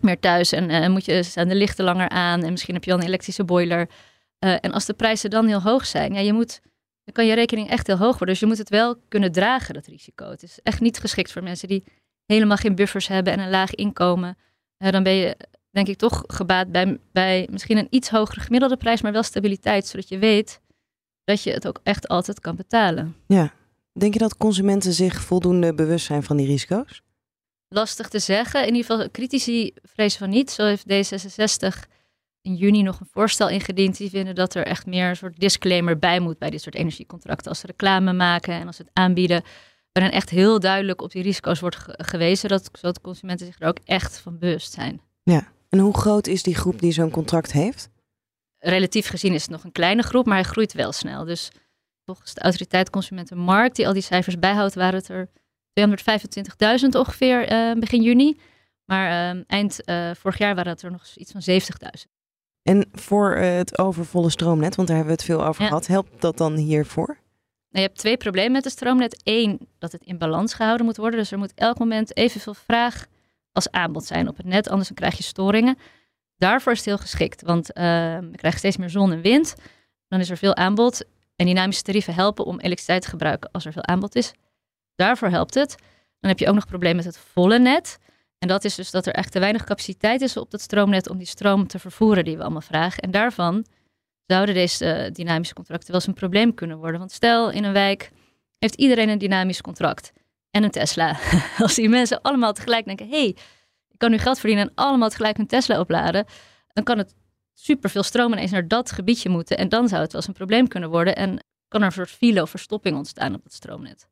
meer 0.00 0.18
thuis 0.20 0.52
en 0.52 0.90
moet 0.90 1.04
je, 1.04 1.30
de 1.34 1.54
lichten 1.54 1.84
langer 1.84 2.08
aan. 2.08 2.42
En 2.42 2.50
misschien 2.50 2.74
heb 2.74 2.84
je 2.84 2.92
al 2.92 2.98
een 2.98 3.06
elektrische 3.06 3.44
boiler. 3.44 3.88
Uh, 4.44 4.56
en 4.60 4.72
als 4.72 4.86
de 4.86 4.94
prijzen 4.94 5.30
dan 5.30 5.46
heel 5.46 5.62
hoog 5.62 5.86
zijn, 5.86 6.14
ja, 6.14 6.20
je 6.20 6.32
moet, 6.32 6.60
dan 7.04 7.14
kan 7.14 7.26
je 7.26 7.34
rekening 7.34 7.68
echt 7.68 7.86
heel 7.86 7.96
hoog 7.96 8.10
worden. 8.10 8.28
Dus 8.28 8.40
je 8.40 8.46
moet 8.46 8.58
het 8.58 8.68
wel 8.68 8.96
kunnen 9.08 9.32
dragen, 9.32 9.74
dat 9.74 9.86
risico. 9.86 10.30
Het 10.30 10.42
is 10.42 10.58
echt 10.62 10.80
niet 10.80 10.98
geschikt 10.98 11.32
voor 11.32 11.42
mensen 11.42 11.68
die 11.68 11.84
helemaal 12.26 12.56
geen 12.56 12.74
buffers 12.74 13.08
hebben 13.08 13.32
en 13.32 13.38
een 13.38 13.50
laag 13.50 13.74
inkomen. 13.74 14.36
Uh, 14.78 14.90
dan 14.90 15.02
ben 15.02 15.12
je, 15.12 15.36
denk 15.70 15.88
ik, 15.88 15.96
toch 15.96 16.24
gebaat 16.26 16.72
bij, 16.72 16.98
bij 17.12 17.48
misschien 17.50 17.76
een 17.76 17.86
iets 17.90 18.10
hogere 18.10 18.40
gemiddelde 18.40 18.76
prijs, 18.76 19.02
maar 19.02 19.12
wel 19.12 19.22
stabiliteit, 19.22 19.86
zodat 19.86 20.08
je 20.08 20.18
weet 20.18 20.60
dat 21.24 21.42
je 21.42 21.50
het 21.50 21.66
ook 21.66 21.80
echt 21.82 22.08
altijd 22.08 22.40
kan 22.40 22.56
betalen. 22.56 23.16
Ja. 23.26 23.52
Denk 23.92 24.12
je 24.12 24.18
dat 24.18 24.36
consumenten 24.36 24.92
zich 24.92 25.20
voldoende 25.20 25.74
bewust 25.74 26.06
zijn 26.06 26.22
van 26.22 26.36
die 26.36 26.46
risico's? 26.46 27.02
Lastig 27.68 28.08
te 28.08 28.18
zeggen. 28.18 28.66
In 28.66 28.74
ieder 28.74 28.90
geval, 28.90 29.10
critici 29.10 29.74
vrezen 29.82 30.18
van 30.18 30.30
niet. 30.30 30.50
Zo 30.50 30.64
heeft 30.64 30.84
D66 30.88 31.90
in 32.42 32.54
juni 32.54 32.82
nog 32.82 33.00
een 33.00 33.08
voorstel 33.10 33.48
ingediend. 33.48 33.96
Die 33.96 34.10
vinden 34.10 34.34
dat 34.34 34.54
er 34.54 34.66
echt 34.66 34.86
meer 34.86 35.08
een 35.08 35.16
soort 35.16 35.40
disclaimer 35.40 35.98
bij 35.98 36.20
moet 36.20 36.38
bij 36.38 36.50
dit 36.50 36.62
soort 36.62 36.74
energiecontracten. 36.74 37.48
Als 37.48 37.58
ze 37.58 37.66
reclame 37.66 38.12
maken 38.12 38.54
en 38.54 38.66
als 38.66 38.76
ze 38.76 38.82
het 38.82 38.90
aanbieden, 38.92 39.42
waarin 39.92 40.12
echt 40.12 40.30
heel 40.30 40.60
duidelijk 40.60 41.02
op 41.02 41.10
die 41.10 41.22
risico's 41.22 41.60
wordt 41.60 41.76
gewezen, 41.86 42.48
dat, 42.48 42.70
zodat 42.72 43.00
consumenten 43.00 43.46
zich 43.46 43.60
er 43.60 43.68
ook 43.68 43.78
echt 43.84 44.18
van 44.18 44.38
bewust 44.38 44.72
zijn. 44.72 45.00
Ja, 45.22 45.48
en 45.68 45.78
hoe 45.78 45.96
groot 45.96 46.26
is 46.26 46.42
die 46.42 46.54
groep 46.54 46.80
die 46.80 46.92
zo'n 46.92 47.10
contract 47.10 47.52
heeft? 47.52 47.90
Relatief 48.58 49.08
gezien 49.08 49.34
is 49.34 49.42
het 49.42 49.50
nog 49.50 49.64
een 49.64 49.72
kleine 49.72 50.02
groep, 50.02 50.26
maar 50.26 50.34
hij 50.34 50.44
groeit 50.44 50.72
wel 50.72 50.92
snel. 50.92 51.24
Dus 51.24 51.50
volgens 52.04 52.34
de 52.34 52.40
autoriteit 52.40 52.90
Consumentenmarkt, 52.90 53.76
die 53.76 53.86
al 53.86 53.92
die 53.92 54.02
cijfers 54.02 54.38
bijhoudt, 54.38 54.74
waren 54.74 54.94
het 54.94 55.08
er 55.08 55.28
225.000 56.82 56.88
ongeveer 56.90 57.52
uh, 57.52 57.80
begin 57.80 58.02
juni. 58.02 58.38
Maar 58.84 59.34
uh, 59.34 59.42
eind 59.46 59.80
uh, 59.84 60.10
vorig 60.14 60.38
jaar 60.38 60.54
waren 60.54 60.72
het 60.72 60.82
er 60.82 60.90
nog 60.90 61.06
iets 61.14 61.32
van 61.32 61.60
70.000. 61.60 62.21
En 62.62 62.88
voor 62.92 63.36
uh, 63.36 63.56
het 63.56 63.78
overvolle 63.78 64.30
stroomnet, 64.30 64.74
want 64.74 64.88
daar 64.88 64.96
hebben 64.96 65.16
we 65.16 65.22
het 65.22 65.30
veel 65.30 65.46
over 65.46 65.64
gehad, 65.64 65.86
helpt 65.86 66.20
dat 66.20 66.36
dan 66.36 66.54
hiervoor? 66.54 67.20
je 67.72 67.80
hebt 67.80 67.98
twee 67.98 68.16
problemen 68.16 68.52
met 68.52 68.64
het 68.64 68.72
stroomnet. 68.72 69.20
Eén, 69.24 69.68
dat 69.78 69.92
het 69.92 70.02
in 70.04 70.18
balans 70.18 70.54
gehouden 70.54 70.86
moet 70.86 70.96
worden. 70.96 71.18
Dus 71.18 71.32
er 71.32 71.38
moet 71.38 71.54
elk 71.54 71.78
moment 71.78 72.16
evenveel 72.16 72.54
vraag 72.54 73.06
als 73.52 73.70
aanbod 73.70 74.04
zijn 74.04 74.28
op 74.28 74.36
het 74.36 74.46
net. 74.46 74.68
Anders 74.68 74.88
dan 74.88 74.96
krijg 74.96 75.16
je 75.16 75.22
storingen. 75.22 75.78
Daarvoor 76.36 76.72
is 76.72 76.78
het 76.78 76.86
heel 76.86 76.98
geschikt. 76.98 77.42
Want 77.42 77.68
uh, 77.68 77.84
we 78.18 78.36
krijgen 78.36 78.58
steeds 78.58 78.76
meer 78.76 78.90
zon 78.90 79.12
en 79.12 79.20
wind. 79.20 79.54
Dan 80.08 80.20
is 80.20 80.30
er 80.30 80.36
veel 80.36 80.56
aanbod. 80.56 81.04
En 81.36 81.46
dynamische 81.46 81.82
tarieven 81.82 82.14
helpen 82.14 82.44
om 82.44 82.54
elektriciteit 82.60 83.02
te 83.02 83.08
gebruiken 83.08 83.50
als 83.52 83.64
er 83.64 83.72
veel 83.72 83.86
aanbod 83.86 84.14
is. 84.14 84.32
Daarvoor 84.94 85.28
helpt 85.28 85.54
het. 85.54 85.74
Dan 86.20 86.30
heb 86.30 86.38
je 86.38 86.48
ook 86.48 86.54
nog 86.54 86.66
problemen 86.66 86.96
met 86.96 87.14
het 87.14 87.18
volle 87.32 87.58
net. 87.58 87.98
En 88.42 88.48
dat 88.48 88.64
is 88.64 88.74
dus 88.74 88.90
dat 88.90 89.06
er 89.06 89.12
echt 89.12 89.32
te 89.32 89.38
weinig 89.38 89.64
capaciteit 89.64 90.20
is 90.20 90.36
op 90.36 90.50
dat 90.50 90.60
stroomnet 90.60 91.08
om 91.08 91.18
die 91.18 91.26
stroom 91.26 91.66
te 91.66 91.78
vervoeren 91.78 92.24
die 92.24 92.36
we 92.36 92.42
allemaal 92.42 92.60
vragen. 92.60 93.02
En 93.02 93.10
daarvan 93.10 93.66
zouden 94.26 94.54
deze 94.54 95.04
uh, 95.06 95.12
dynamische 95.12 95.54
contracten 95.54 95.86
wel 95.86 95.96
eens 95.96 96.06
een 96.06 96.14
probleem 96.14 96.54
kunnen 96.54 96.78
worden. 96.78 96.98
Want 96.98 97.12
stel 97.12 97.50
in 97.50 97.64
een 97.64 97.72
wijk 97.72 98.10
heeft 98.58 98.74
iedereen 98.74 99.08
een 99.08 99.18
dynamisch 99.18 99.60
contract 99.60 100.12
en 100.50 100.62
een 100.62 100.70
Tesla. 100.70 101.18
Als 101.58 101.74
die 101.74 101.88
mensen 101.88 102.22
allemaal 102.22 102.52
tegelijk 102.52 102.84
denken: 102.84 103.08
hé, 103.08 103.18
hey, 103.18 103.36
ik 103.88 103.98
kan 103.98 104.10
nu 104.10 104.18
geld 104.18 104.38
verdienen 104.38 104.68
en 104.68 104.72
allemaal 104.74 105.08
tegelijk 105.08 105.38
een 105.38 105.46
Tesla 105.46 105.80
opladen, 105.80 106.24
dan 106.72 106.84
kan 106.84 106.98
het 106.98 107.14
superveel 107.54 108.02
stroom 108.02 108.32
ineens 108.32 108.50
naar 108.50 108.68
dat 108.68 108.90
gebiedje 108.90 109.28
moeten. 109.28 109.58
En 109.58 109.68
dan 109.68 109.88
zou 109.88 110.02
het 110.02 110.12
wel 110.12 110.20
eens 110.20 110.30
een 110.30 110.36
probleem 110.36 110.68
kunnen 110.68 110.90
worden. 110.90 111.16
En 111.16 111.38
kan 111.68 111.80
er 111.80 111.86
een 111.86 111.92
soort 111.92 112.10
file 112.10 112.42
of 112.42 112.50
verstopping 112.50 112.96
ontstaan 112.96 113.34
op 113.34 113.44
het 113.44 113.52
stroomnet. 113.52 114.06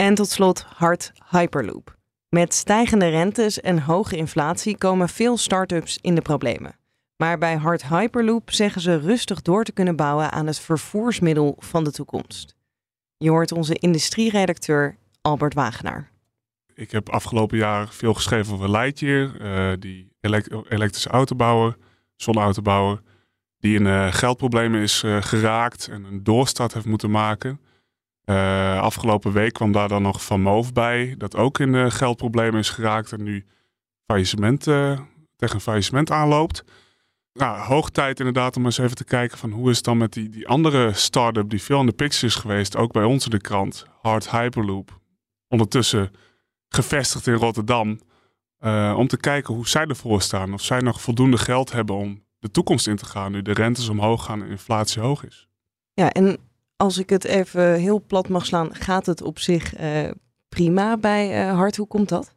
En 0.00 0.14
tot 0.14 0.28
slot 0.28 0.66
hard 0.74 1.12
Hyperloop. 1.30 1.96
Met 2.28 2.54
stijgende 2.54 3.08
rentes 3.08 3.60
en 3.60 3.80
hoge 3.80 4.16
inflatie 4.16 4.78
komen 4.78 5.08
veel 5.08 5.36
start-ups 5.36 5.98
in 6.00 6.14
de 6.14 6.20
problemen. 6.20 6.76
Maar 7.16 7.38
bij 7.38 7.56
Hard 7.56 7.88
Hyperloop 7.88 8.50
zeggen 8.50 8.80
ze 8.80 8.98
rustig 8.98 9.42
door 9.42 9.64
te 9.64 9.72
kunnen 9.72 9.96
bouwen 9.96 10.32
aan 10.32 10.46
het 10.46 10.58
vervoersmiddel 10.58 11.56
van 11.58 11.84
de 11.84 11.92
toekomst. 11.92 12.56
Je 13.16 13.30
hoort 13.30 13.52
onze 13.52 13.74
industrieredacteur 13.74 14.96
Albert 15.20 15.54
Wagenaar. 15.54 16.10
Ik 16.74 16.90
heb 16.90 17.08
afgelopen 17.08 17.58
jaar 17.58 17.88
veel 17.88 18.14
geschreven 18.14 18.54
over 18.54 18.70
Lightyear, 18.70 19.40
uh, 19.40 19.76
die 19.78 20.12
elektrische 20.68 21.08
autobouwer, 21.08 21.76
zonneautobouwer, 22.16 23.02
die 23.58 23.78
in 23.78 23.86
uh, 23.86 24.12
geldproblemen 24.12 24.80
is 24.80 25.02
uh, 25.02 25.22
geraakt 25.22 25.88
en 25.88 26.04
een 26.04 26.24
doorstart 26.24 26.74
heeft 26.74 26.86
moeten 26.86 27.10
maken. 27.10 27.60
Uh, 28.30 28.80
afgelopen 28.80 29.32
week 29.32 29.52
kwam 29.52 29.72
daar 29.72 29.88
dan 29.88 30.02
nog 30.02 30.24
Van 30.24 30.40
Moof 30.40 30.72
bij, 30.72 31.14
dat 31.18 31.36
ook 31.36 31.58
in 31.58 31.92
geldproblemen 31.92 32.60
is 32.60 32.70
geraakt 32.70 33.12
en 33.12 33.22
nu 33.22 33.46
faillissement, 34.06 34.66
uh, 34.66 35.00
tegen 35.36 35.60
faillissement 35.60 36.10
aanloopt. 36.10 36.64
Nou, 37.32 37.58
hoog 37.58 37.90
tijd 37.90 38.18
inderdaad 38.18 38.56
om 38.56 38.64
eens 38.64 38.78
even 38.78 38.96
te 38.96 39.04
kijken 39.04 39.38
van 39.38 39.50
hoe 39.50 39.70
is 39.70 39.76
het 39.76 39.84
dan 39.84 39.98
met 39.98 40.12
die, 40.12 40.28
die 40.28 40.48
andere 40.48 40.92
start-up 40.92 41.50
die 41.50 41.62
veel 41.62 41.80
in 41.80 41.86
de 41.86 41.92
picture 41.92 42.26
is 42.26 42.34
geweest, 42.34 42.76
ook 42.76 42.92
bij 42.92 43.04
ons 43.04 43.24
in 43.24 43.30
de 43.30 43.40
krant, 43.40 43.86
Hard 44.00 44.30
Hyperloop. 44.30 45.00
Ondertussen 45.48 46.10
gevestigd 46.68 47.26
in 47.26 47.34
Rotterdam, 47.34 48.00
om 48.96 49.06
te 49.06 49.16
kijken 49.20 49.54
hoe 49.54 49.68
zij 49.68 49.86
ervoor 49.86 50.22
staan. 50.22 50.52
Of 50.52 50.62
zij 50.62 50.80
nog 50.80 51.00
voldoende 51.00 51.38
geld 51.38 51.72
hebben 51.72 51.96
om 51.96 52.24
de 52.38 52.50
toekomst 52.50 52.86
in 52.86 52.96
te 52.96 53.04
gaan 53.04 53.32
nu 53.32 53.42
de 53.42 53.52
rentes 53.52 53.88
omhoog 53.88 54.24
gaan 54.24 54.42
en 54.42 54.50
inflatie 54.50 55.02
hoog 55.02 55.24
is. 55.24 55.48
Ja, 55.92 56.10
en 56.10 56.38
als 56.80 56.98
ik 56.98 57.10
het 57.10 57.24
even 57.24 57.74
heel 57.74 58.04
plat 58.06 58.28
mag 58.28 58.46
slaan, 58.46 58.74
gaat 58.74 59.06
het 59.06 59.22
op 59.22 59.38
zich 59.38 59.80
uh, 59.80 60.10
prima 60.48 60.96
bij 60.96 61.48
uh, 61.48 61.54
Hart. 61.54 61.76
Hoe 61.76 61.86
komt 61.86 62.08
dat? 62.08 62.34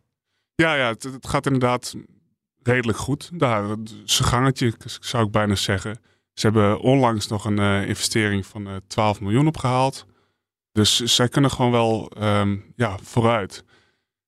Ja, 0.55 0.75
ja 0.75 0.87
het, 0.89 1.07
gaat 1.21 1.45
inderdaad 1.45 1.95
redelijk 2.63 2.97
goed. 2.97 3.29
Daar, 3.33 3.75
gangetje, 4.05 4.73
zou 4.99 5.25
ik 5.25 5.31
bijna 5.31 5.55
zeggen. 5.55 5.99
Ze 6.33 6.45
hebben 6.45 6.79
onlangs 6.79 7.27
nog 7.27 7.45
een 7.45 7.59
uh, 7.59 7.87
investering 7.87 8.45
van 8.45 8.81
12 8.87 9.21
miljoen 9.21 9.47
opgehaald. 9.47 10.05
Dus 10.71 10.99
zij 10.99 11.27
kunnen 11.27 11.51
gewoon 11.51 11.71
wel 11.71 12.11
um, 12.19 12.73
ja, 12.75 12.97
vooruit. 13.03 13.63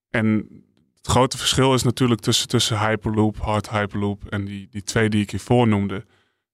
En 0.09 0.47
het 0.95 1.07
grote 1.07 1.37
verschil 1.37 1.73
is 1.73 1.83
natuurlijk 1.83 2.21
tussen, 2.21 2.47
tussen 2.47 2.79
Hyperloop, 2.79 3.37
Hard 3.37 3.69
Hyperloop 3.69 4.25
en 4.25 4.45
die, 4.45 4.67
die 4.71 4.83
twee 4.83 5.09
die 5.09 5.21
ik 5.21 5.31
hiervoor 5.31 5.67
noemde. 5.67 6.05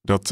Dat 0.01 0.29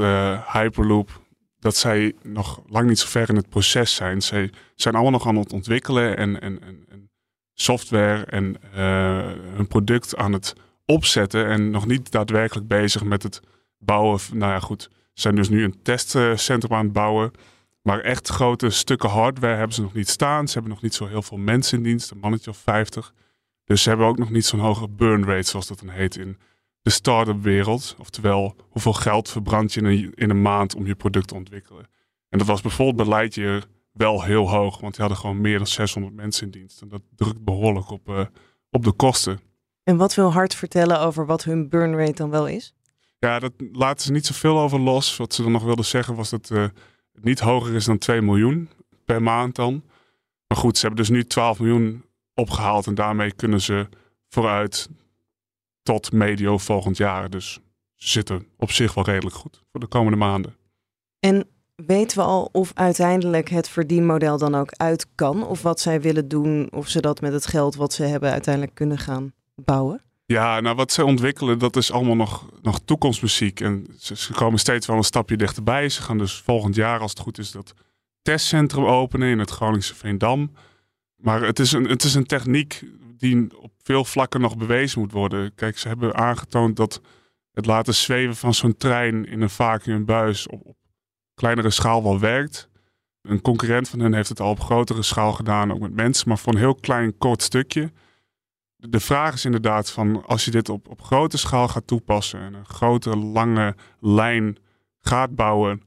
Hyperloop 0.52 1.28
dat 1.60 1.76
zij 1.76 2.14
nog 2.24 2.62
lang 2.68 2.88
niet 2.88 3.00
zo 3.00 3.08
ver 3.08 3.30
in 3.30 3.36
het 3.36 3.50
proces 3.50 3.96
zijn. 3.96 4.22
Zij 4.22 4.52
zijn 4.76 4.94
allemaal 4.94 5.12
nog 5.12 5.28
aan 5.28 5.36
het 5.36 5.54
ontwikkelen 5.54 6.18
en, 6.18 6.42
en, 6.42 6.60
en 6.62 7.10
software 7.54 8.26
en 8.26 8.56
uh, 8.76 8.76
hun 9.56 9.68
product 9.68 10.16
aan 10.16 10.34
het 10.34 10.54
opzetten. 10.86 11.46
En 11.48 11.70
nog 11.70 11.86
niet 11.86 12.12
daadwerkelijk 12.12 12.68
bezig 12.68 13.04
met 13.04 13.24
het 13.24 13.42
bouwen. 13.78 14.20
Nou 14.34 14.52
ja, 14.52 14.60
goed. 14.60 14.82
Ze 14.92 15.22
zijn 15.22 15.36
dus 15.36 15.50
nu 15.50 15.64
een 15.64 15.82
testcentrum 15.82 16.78
aan 16.78 16.84
het 16.84 16.94
bouwen. 16.94 17.32
Maar 17.82 18.00
echt 18.00 18.28
grote 18.28 18.70
stukken 18.70 19.10
hardware 19.10 19.56
hebben 19.56 19.76
ze 19.76 19.82
nog 19.82 19.94
niet 19.94 20.10
staan. 20.10 20.48
Ze 20.48 20.54
hebben 20.54 20.72
nog 20.72 20.82
niet 20.82 20.94
zo 20.94 21.08
heel 21.08 21.22
veel 21.22 21.38
mensen 21.38 21.78
in 21.78 21.84
dienst, 21.84 22.12
een 22.12 22.20
mannetje 22.20 22.50
of 22.50 22.58
50. 22.58 23.14
Dus 23.66 23.84
ze 23.84 23.90
hebben 23.90 24.08
ook 24.08 24.18
nog 24.18 24.30
niet 24.30 24.46
zo'n 24.46 24.60
hoge 24.60 24.88
burn 24.88 25.26
rate, 25.26 25.50
zoals 25.50 25.68
dat 25.68 25.80
dan 25.80 25.90
heet 25.90 26.16
in 26.16 26.38
de 26.82 26.90
start-up 26.90 27.42
wereld. 27.42 27.96
Oftewel, 28.00 28.56
hoeveel 28.70 28.94
geld 28.94 29.30
verbrand 29.30 29.74
je 29.74 29.80
in 29.80 29.86
een, 29.86 30.14
in 30.16 30.30
een 30.30 30.42
maand 30.42 30.76
om 30.76 30.86
je 30.86 30.96
product 30.96 31.28
te 31.28 31.36
ontwikkelen. 31.36 31.88
En 32.30 32.38
dat 32.38 32.48
was 32.48 32.62
bijvoorbeeld 32.62 33.10
bij 33.10 33.18
Lightyear 33.18 33.64
wel 33.92 34.24
heel 34.24 34.50
hoog, 34.50 34.80
want 34.80 34.94
die 34.94 35.02
hadden 35.02 35.18
gewoon 35.18 35.42
meer 35.42 35.58
dan 35.58 35.68
600 35.68 36.16
mensen 36.16 36.46
in 36.46 36.52
dienst. 36.52 36.82
En 36.82 36.88
dat 36.88 37.02
drukt 37.16 37.44
behoorlijk 37.44 37.90
op, 37.90 38.10
uh, 38.10 38.26
op 38.70 38.84
de 38.84 38.92
kosten. 38.92 39.40
En 39.84 39.98
wat 39.98 40.16
wil 40.16 40.34
Hart 40.34 40.56
vertellen 40.56 41.00
over 41.00 41.26
wat 41.26 41.44
hun 41.44 41.70
burn 41.70 41.96
rate 41.96 42.12
dan 42.12 42.30
wel 42.30 42.48
is? 42.48 42.74
Ja, 43.20 43.40
dat 43.40 43.54
laten 43.72 44.06
ze 44.06 44.12
niet 44.12 44.26
zoveel 44.26 44.60
over 44.60 44.80
los. 44.80 45.18
Wat 45.18 45.34
ze 45.34 45.44
dan 45.44 45.52
nog 45.52 45.64
wilden 45.64 45.86
zeggen 45.86 46.16
was 46.16 46.30
dat 46.30 46.50
uh, 46.50 46.62
het 47.14 47.24
niet 47.24 47.40
hoger 47.40 47.76
is 47.76 47.86
dan 47.86 47.98
2 47.98 48.22
miljoen 48.22 48.70
per 49.06 49.22
maand 49.22 49.56
dan. 49.56 49.84
Maar 50.48 50.58
goed, 50.58 50.78
ze 50.78 50.86
hebben 50.86 51.06
dus 51.06 51.16
nu 51.16 51.24
12 51.24 51.60
miljoen 51.60 52.06
opgehaald 52.34 52.88
en 52.88 52.96
daarmee 52.96 53.32
kunnen 53.32 53.62
ze 53.62 53.88
vooruit 54.28 54.90
tot 55.90 56.12
medio 56.12 56.58
volgend 56.58 56.98
jaar. 56.98 57.30
Dus 57.30 57.60
ze 57.96 58.10
zitten 58.10 58.48
op 58.58 58.72
zich 58.72 58.94
wel 58.94 59.04
redelijk 59.04 59.36
goed 59.36 59.64
voor 59.72 59.80
de 59.80 59.88
komende 59.88 60.18
maanden. 60.18 60.56
En 61.20 61.48
weten 61.76 62.18
we 62.18 62.24
al 62.24 62.50
of 62.52 62.72
uiteindelijk 62.74 63.50
het 63.50 63.70
verdienmodel 63.70 64.38
dan 64.38 64.56
ook 64.56 64.72
uit 64.72 65.08
kan? 65.16 65.48
Of 65.48 65.62
wat 65.62 65.80
zij 65.80 66.02
willen 66.02 66.28
doen, 66.28 66.72
of 66.72 66.88
ze 66.88 67.02
dat 67.02 67.22
met 67.22 67.34
het 67.34 67.48
geld 67.48 67.76
wat 67.76 67.94
ze 67.94 68.04
hebben 68.04 68.32
uiteindelijk 68.32 68.76
kunnen 68.76 68.98
gaan 68.98 69.34
bouwen? 69.56 70.02
Ja, 70.26 70.60
nou 70.60 70.76
wat 70.76 70.92
ze 70.92 71.06
ontwikkelen, 71.06 71.60
dat 71.60 71.76
is 71.76 71.92
allemaal 71.92 72.16
nog, 72.16 72.46
nog 72.62 72.80
toekomstmuziek. 72.86 73.60
En 73.62 73.88
ze, 73.98 74.16
ze, 74.16 74.34
komen 74.34 74.60
steeds 74.60 74.88
wel 74.88 74.98
een 74.98 75.04
stapje 75.04 75.38
dichterbij. 75.38 75.90
Ze 75.90 76.02
gaan 76.02 76.18
dus 76.18 76.34
volgend 76.34 76.76
jaar, 76.76 77.00
als 77.00 77.12
het 77.12 77.20
goed 77.20 77.38
is, 77.38 77.52
dat 77.52 77.74
testcentrum 78.22 78.86
openen 78.86 79.30
in 79.30 79.40
het 79.40 79.50
Groningse 79.50 79.96
Veendam. 79.96 80.52
Maar 81.16 81.42
het 81.42 81.60
is, 81.60 81.72
een, 81.72 81.86
het 81.86 82.04
is 82.04 82.14
een 82.14 82.26
techniek 82.26 82.84
die 83.20 83.62
op 83.62 83.72
veel 83.84 84.06
vlakken 84.06 84.42
nog 84.42 84.58
bewezen 84.58 85.00
moet 85.00 85.12
worden. 85.12 85.56
Kijk, 85.56 85.78
ze 85.78 85.88
hebben 85.88 86.16
aangetoond 86.16 86.76
dat 86.76 87.02
het 87.52 87.66
laten 87.66 87.94
zweven 87.94 88.36
van 88.36 88.54
zo'n 88.54 88.78
trein 88.78 89.26
in 89.26 89.42
een 89.42 89.50
vacuümbuis 89.50 90.48
op, 90.48 90.66
op 90.66 90.78
kleinere 91.34 91.70
schaal 91.70 92.04
wel 92.04 92.20
werkt. 92.20 92.70
Een 93.22 93.42
concurrent 93.42 93.90
van 93.90 94.00
hen 94.00 94.14
heeft 94.14 94.30
het 94.30 94.40
al 94.40 94.50
op 94.50 94.60
grotere 94.60 95.02
schaal 95.02 95.34
gedaan, 95.34 95.72
ook 95.72 95.80
met 95.80 95.94
mensen, 95.94 96.28
maar 96.28 96.38
voor 96.38 96.54
een 96.54 96.60
heel 96.60 96.76
klein 96.76 97.18
kort 97.18 97.42
stukje. 97.42 97.92
De 98.76 99.00
vraag 99.00 99.34
is 99.34 99.46
inderdaad 99.46 99.92
van 99.92 100.26
als 100.26 100.46
je 100.46 100.52
dit 100.52 100.70
op, 100.70 100.88
op 100.88 101.02
grote 101.02 101.38
schaal 101.38 101.68
gaat 101.68 101.88
toepassen 101.88 102.40
en 102.40 102.54
een 102.54 102.66
grote 102.66 103.18
lange 103.18 103.76
lijn 104.00 104.58
gaat 105.00 105.36
bouwen, 105.36 105.82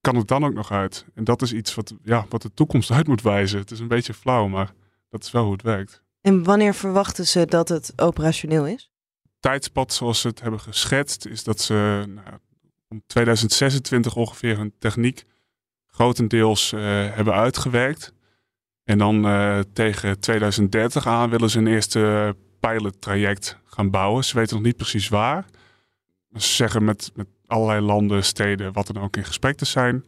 kan 0.00 0.16
het 0.16 0.28
dan 0.28 0.44
ook 0.44 0.54
nog 0.54 0.70
uit? 0.70 1.06
En 1.14 1.24
dat 1.24 1.42
is 1.42 1.52
iets 1.52 1.74
wat, 1.74 1.94
ja, 2.02 2.26
wat 2.28 2.42
de 2.42 2.54
toekomst 2.54 2.90
uit 2.90 3.06
moet 3.06 3.22
wijzen. 3.22 3.58
Het 3.58 3.70
is 3.70 3.80
een 3.80 3.88
beetje 3.88 4.14
flauw, 4.14 4.46
maar 4.46 4.72
dat 5.08 5.24
is 5.24 5.30
wel 5.30 5.42
hoe 5.42 5.52
het 5.52 5.62
werkt. 5.62 6.02
En 6.28 6.44
wanneer 6.44 6.74
verwachten 6.74 7.26
ze 7.26 7.46
dat 7.46 7.68
het 7.68 7.92
operationeel 7.96 8.66
is? 8.66 8.90
Tijdspad 9.40 9.92
zoals 9.92 10.20
ze 10.20 10.28
het 10.28 10.40
hebben 10.40 10.60
geschetst 10.60 11.26
is 11.26 11.44
dat 11.44 11.60
ze 11.60 12.04
nou, 12.06 12.38
om 12.88 13.02
2026 13.06 14.16
ongeveer 14.16 14.56
hun 14.56 14.74
techniek 14.78 15.24
grotendeels 15.86 16.72
uh, 16.72 16.80
hebben 17.14 17.34
uitgewerkt. 17.34 18.12
En 18.84 18.98
dan 18.98 19.26
uh, 19.26 19.58
tegen 19.72 20.20
2030 20.20 21.06
aan 21.06 21.30
willen 21.30 21.50
ze 21.50 21.58
een 21.58 21.66
eerste 21.66 22.36
pilottraject 22.60 23.58
gaan 23.64 23.90
bouwen. 23.90 24.24
Ze 24.24 24.36
weten 24.36 24.56
nog 24.56 24.64
niet 24.64 24.76
precies 24.76 25.08
waar. 25.08 25.46
Ze 26.32 26.54
zeggen 26.54 26.84
met, 26.84 27.10
met 27.14 27.26
allerlei 27.46 27.80
landen, 27.80 28.24
steden, 28.24 28.72
wat 28.72 28.86
dan 28.86 29.02
ook 29.02 29.16
in 29.16 29.24
gesprek 29.24 29.56
te 29.56 29.64
zijn. 29.64 30.04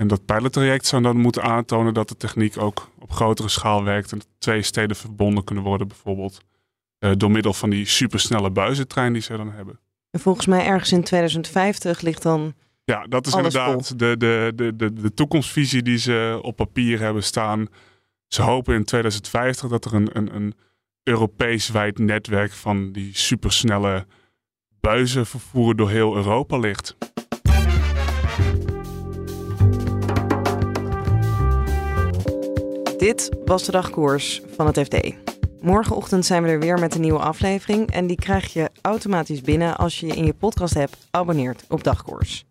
En 0.00 0.06
dat 0.06 0.24
pilottraject 0.24 0.86
zou 0.86 1.02
dan 1.02 1.16
moeten 1.16 1.42
aantonen 1.42 1.94
dat 1.94 2.08
de 2.08 2.16
techniek 2.16 2.58
ook 2.58 2.90
op 2.98 3.12
grotere 3.12 3.48
schaal 3.48 3.84
werkt. 3.84 4.12
En 4.12 4.18
dat 4.18 4.28
twee 4.38 4.62
steden 4.62 4.96
verbonden 4.96 5.44
kunnen 5.44 5.64
worden, 5.64 5.88
bijvoorbeeld. 5.88 6.40
Uh, 6.98 7.10
door 7.16 7.30
middel 7.30 7.52
van 7.52 7.70
die 7.70 7.86
supersnelle 7.86 8.50
buizentrein 8.50 9.12
die 9.12 9.22
ze 9.22 9.36
dan 9.36 9.52
hebben. 9.52 9.80
En 10.10 10.20
volgens 10.20 10.46
mij 10.46 10.66
ergens 10.66 10.92
in 10.92 11.02
2050 11.02 12.00
ligt 12.00 12.22
dan. 12.22 12.54
Ja, 12.84 13.06
dat 13.06 13.26
is 13.26 13.34
inderdaad 13.34 13.98
de, 13.98 14.16
de, 14.16 14.52
de, 14.54 14.76
de, 14.76 14.92
de 14.92 15.14
toekomstvisie 15.14 15.82
die 15.82 15.98
ze 15.98 16.38
op 16.42 16.56
papier 16.56 17.00
hebben 17.00 17.22
staan. 17.22 17.66
Ze 18.26 18.42
hopen 18.42 18.74
in 18.74 18.84
2050 18.84 19.68
dat 19.68 19.84
er 19.84 19.94
een, 19.94 20.08
een, 20.12 20.34
een 20.34 20.54
Europees 21.02 21.68
wijd 21.68 21.98
netwerk 21.98 22.52
van 22.52 22.92
die 22.92 23.10
supersnelle 23.16 24.06
buizenvervoer 24.80 25.76
door 25.76 25.90
heel 25.90 26.16
Europa 26.16 26.58
ligt. 26.58 26.96
Dit 33.00 33.28
was 33.44 33.64
de 33.64 33.72
dagkoers 33.72 34.42
van 34.56 34.66
het 34.66 34.78
FD. 34.78 35.14
Morgenochtend 35.60 36.26
zijn 36.26 36.42
we 36.42 36.48
er 36.48 36.58
weer 36.58 36.78
met 36.78 36.94
een 36.94 37.00
nieuwe 37.00 37.18
aflevering. 37.18 37.90
En 37.90 38.06
die 38.06 38.16
krijg 38.16 38.52
je 38.52 38.70
automatisch 38.80 39.40
binnen 39.40 39.76
als 39.76 40.00
je 40.00 40.06
je 40.06 40.14
in 40.14 40.24
je 40.24 40.34
podcast 40.34 40.74
hebt 40.74 40.96
abonneert 41.10 41.64
op 41.68 41.84
dagkoers. 41.84 42.44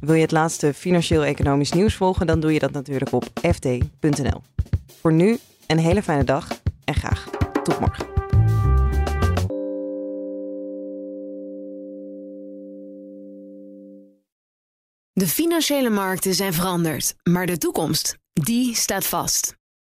Wil 0.00 0.14
je 0.14 0.20
het 0.20 0.30
laatste 0.30 0.74
financieel-economisch 0.74 1.72
nieuws 1.72 1.94
volgen, 1.94 2.26
dan 2.26 2.40
doe 2.40 2.52
je 2.52 2.58
dat 2.58 2.72
natuurlijk 2.72 3.12
op 3.12 3.24
fd.nl. 3.52 4.42
Voor 5.00 5.12
nu 5.12 5.38
een 5.66 5.78
hele 5.78 6.02
fijne 6.02 6.24
dag 6.24 6.48
en 6.84 6.94
graag 6.94 7.30
tot 7.62 7.80
morgen. 7.80 8.06
De 15.12 15.26
financiële 15.26 15.90
markten 15.90 16.34
zijn 16.34 16.52
veranderd, 16.52 17.14
maar 17.22 17.46
de 17.46 17.58
toekomst, 17.58 18.18
die 18.32 18.74
staat 18.74 19.06
vast. 19.06 19.58